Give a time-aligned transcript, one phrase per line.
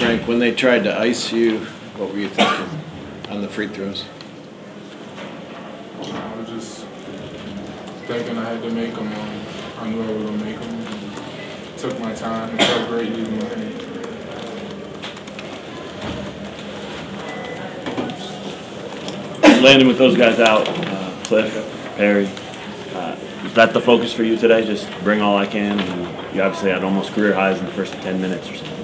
[0.00, 1.58] Frank, when they tried to ice you,
[1.98, 2.80] what were you thinking
[3.28, 4.06] on the free throws?
[6.00, 6.86] I was just
[8.06, 9.08] thinking I had to make them.
[9.08, 9.42] Um,
[9.78, 10.84] I knew I was gonna make them.
[11.76, 12.54] Took my time.
[12.54, 13.76] It felt great using my hand.
[19.62, 21.52] Landen, with those guys out, uh, Cliff,
[21.98, 22.26] Perry,
[22.94, 24.64] uh, is that the focus for you today?
[24.64, 25.78] Just bring all I can?
[25.78, 28.79] And you obviously had almost career highs in the first 10 minutes or something.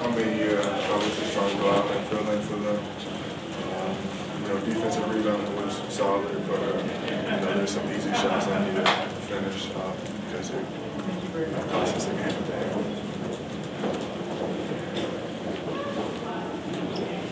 [0.00, 2.78] I mean, yeah, I was just trying to go out and fill in for them.
[3.70, 3.96] Um,
[4.42, 8.64] you know, defensive rebound was solid, but uh, you know, there's some easy shots I
[8.66, 8.92] needed to
[9.28, 9.92] finish uh,
[10.26, 10.64] because it
[11.70, 13.00] cost us a game at the end.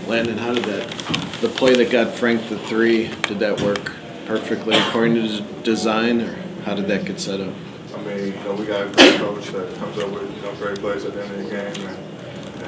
[0.07, 0.91] Landen, how did that,
[1.41, 3.93] the play that got Frank the three, did that work
[4.27, 7.53] perfectly according to design, or how did that get set up?
[7.95, 10.55] I mean, you know, we got a great coach that comes up with, you know,
[10.57, 11.99] great plays at the end of the game, and,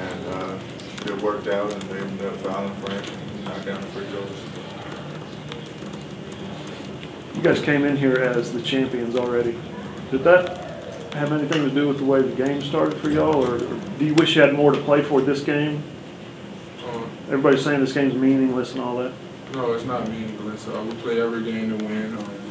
[0.01, 0.57] and, uh,
[1.05, 4.29] it worked out, and they ended up fouling Frank and knocked down the free throws.
[7.35, 9.57] You guys came in here as the champions already.
[10.11, 10.57] Did that
[11.13, 14.05] have anything to do with the way the game started for y'all, or or do
[14.05, 15.83] you wish you had more to play for this game?
[16.87, 19.11] Um, Everybody's saying this game's meaningless and all that.
[19.53, 20.67] No, it's not meaningless.
[20.67, 22.17] Uh, we play every game to win.
[22.17, 22.41] Um,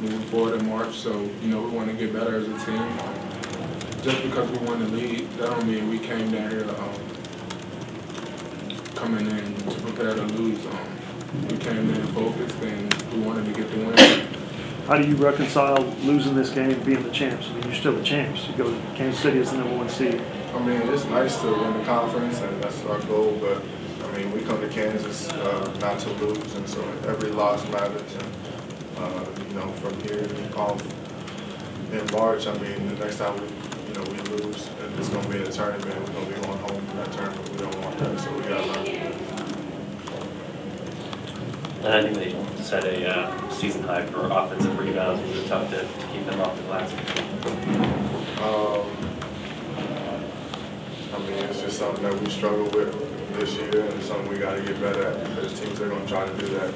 [0.00, 1.12] moving forward in March, so
[1.42, 2.76] you know we want to get better as a team.
[2.76, 3.25] Um,
[4.06, 6.94] just because we won the league, that don't mean we came down here um,
[8.94, 10.64] coming in to prepare to lose.
[10.64, 14.28] Um, we came in focused and we wanted to get the win.
[14.86, 17.48] How do you reconcile losing this game and being the champs?
[17.48, 18.46] I mean, you're still the champs.
[18.46, 20.22] You go to Kansas City as the number one seed.
[20.54, 23.36] I mean, it's nice to win the conference, and that's our goal.
[23.40, 23.60] But
[24.04, 28.14] I mean, we come to Kansas uh, not to lose, and so every loss matters.
[28.14, 28.28] And
[28.98, 30.80] uh, you know, from here off
[31.92, 33.48] in March, I mean, the next time we,
[33.96, 35.84] know, we lose, and it's going to be in a tournament.
[35.86, 37.50] We're going to be going home that tournament.
[37.50, 39.16] We don't want that, so we got to learn.
[41.84, 45.70] And I think they set a uh, season high for offensive rebounds, which is tough
[45.70, 46.92] to to keep them off the glass.
[48.42, 48.86] Um,
[51.14, 54.38] I mean, it's just something that we struggle with this year and it's something we
[54.38, 56.74] gotta get better at because teams are gonna try to do that,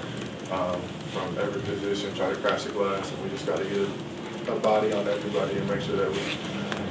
[0.53, 0.81] um,
[1.13, 3.89] from every position, try to crash the glass, and we just gotta get
[4.49, 6.19] a body on everybody and make sure that we,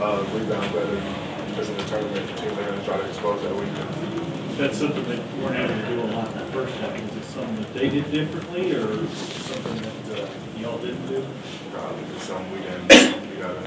[0.02, 1.02] uh, rebound better.
[1.50, 4.58] Because in the tournament, teams are gonna try to expose that weakness.
[4.58, 6.94] That's something that you weren't able to do a lot in that first half.
[7.02, 11.26] Was it something that they did differently or something that uh, y'all didn't do?
[11.72, 12.82] Probably just something we can,
[13.30, 13.62] we gotta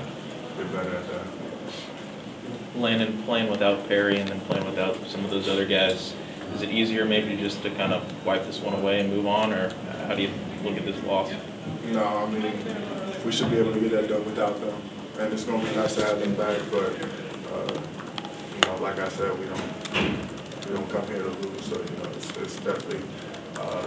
[0.57, 1.27] get better at that.
[2.77, 6.15] Landen playing without Perry and then playing without some of those other guys,
[6.55, 9.53] is it easier maybe just to kind of wipe this one away and move on,
[9.53, 9.73] or
[10.07, 10.31] how do you
[10.65, 11.33] look at this loss?
[11.87, 12.53] No, I mean,
[13.25, 14.75] we should be able to get that done without them.
[15.19, 16.93] And it's gonna be nice to have them back, but,
[17.53, 17.81] uh,
[18.55, 22.03] you know, like I said, we don't, we don't come here to lose, so, you
[22.03, 23.01] know, it's, it's definitely,
[23.57, 23.87] uh,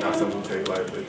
[0.00, 1.06] not something we take lightly.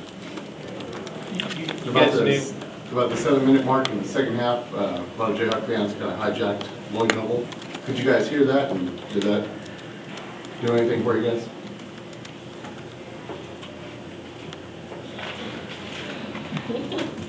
[1.89, 2.53] About the,
[2.91, 6.11] about the seven-minute mark in the second half, uh, a lot of Jayhawk fans kind
[6.11, 7.47] of hijacked Lloyd Noble.
[7.85, 9.47] Could you guys hear that, and did that
[10.61, 11.49] do anything for you guys?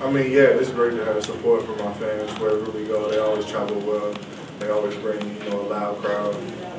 [0.00, 3.10] I mean, yeah, it's great to have support from my fans wherever we go.
[3.10, 4.14] They always travel well.
[4.58, 6.34] They always bring, you know, a loud crowd.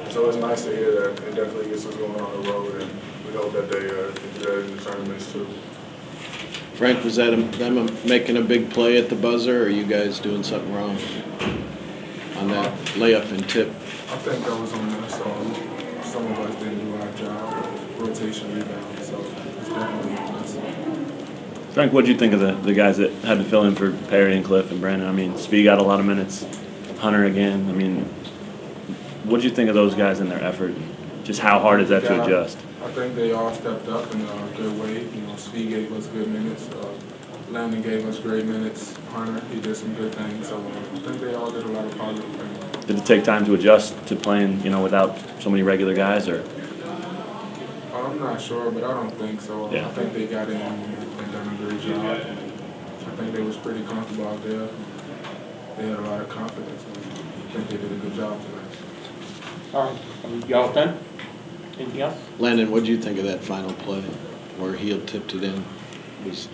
[0.09, 1.23] So it's nice to hear that.
[1.27, 2.91] It definitely gets us going on the road, and
[3.27, 5.47] we hope that they, uh, can do that in the tournaments too.
[6.73, 10.19] Frank, was that a- them making a big play at the buzzer, or you guys
[10.19, 10.97] doing something wrong
[12.39, 13.69] on that layup and tip?
[14.11, 15.55] I think that was on us, um,
[16.03, 17.53] some of us didn't do our job,
[17.99, 19.23] rotation rebound, so
[19.59, 21.20] it's definitely on us.
[21.73, 24.35] Frank, what'd you think of the, the guys that had to fill in for Perry
[24.35, 25.07] and Cliff and Brandon?
[25.07, 26.45] I mean, Speed got a lot of minutes,
[26.97, 27.69] Hunter again.
[27.69, 28.03] I mean,
[29.23, 30.75] what'd you think of those guys and their effort?
[31.23, 32.57] Just how hard is that to adjust?
[32.83, 35.01] I think they all stepped up in a good way.
[35.01, 36.67] You know, Speed gave us good minutes.
[36.69, 36.93] Uh,
[37.49, 38.93] Landen gave us great minutes.
[39.11, 40.49] Hunter, he did some good things.
[40.49, 42.85] So uh, I think they all did a lot of positive things.
[42.85, 46.27] Did it take time to adjust to playing, you know, without so many regular guys,
[46.27, 46.43] or?
[47.93, 49.71] I'm not sure, but I don't think so.
[49.71, 49.87] Yeah.
[49.87, 52.05] I think they got in and done a great job.
[52.05, 54.69] I think they was pretty comfortable out there.
[55.77, 56.83] They had a lot of confidence.
[56.87, 59.73] I think they did a good job tonight.
[59.73, 60.97] All right, y'all done?
[61.77, 62.17] Anything else?
[62.39, 64.01] Landen, what'd you think of that final play
[64.57, 65.63] where Heel tipped it in?
[66.25, 66.47] Was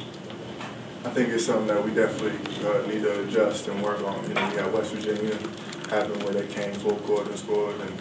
[1.03, 2.37] I think it's something that we definitely
[2.67, 4.27] uh, need to adjust and work on.
[4.27, 5.37] You know, we got West Virginia
[5.89, 7.97] happen where they came full court and scored, and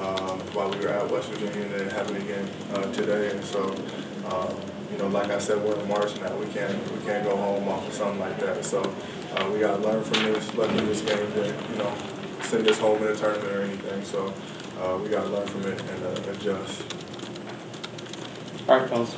[0.00, 3.30] um, while we were at West Virginia, and it happened again uh, today.
[3.30, 3.74] And so,
[4.30, 4.54] um,
[4.92, 6.36] you know, like I said, we're in March now.
[6.36, 8.64] We can't we can't go home off of something like that.
[8.64, 8.82] So
[9.36, 10.54] uh, we got to learn from this.
[10.54, 11.92] Luckily, this game didn't you know
[12.42, 14.04] send us home in a tournament or anything.
[14.04, 14.32] So
[14.80, 16.84] uh, we gotta learn from it and uh, adjust.
[18.68, 19.16] All right, fellas.